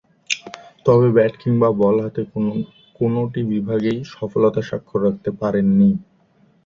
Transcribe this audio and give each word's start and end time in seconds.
তবে, 0.85 1.07
ব্যাট 1.15 1.33
কিংবা 1.41 1.69
বল 1.79 1.95
হাতে 2.03 2.21
কোনটি 2.97 3.41
বিভাগেই 3.51 3.99
সফলতার 4.13 4.67
স্বাক্ষর 4.69 4.99
রাখতে 5.05 5.29
পারেননি। 5.41 5.89